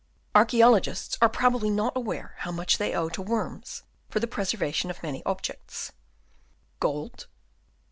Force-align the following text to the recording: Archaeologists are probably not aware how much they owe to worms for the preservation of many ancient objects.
Archaeologists 0.33 1.15
are 1.21 1.29
probably 1.29 1.69
not 1.69 1.93
aware 1.95 2.33
how 2.39 2.51
much 2.51 2.79
they 2.79 2.95
owe 2.95 3.07
to 3.09 3.21
worms 3.21 3.83
for 4.09 4.19
the 4.19 4.25
preservation 4.25 4.89
of 4.89 5.03
many 5.03 5.17
ancient 5.27 5.27
objects. 5.27 5.91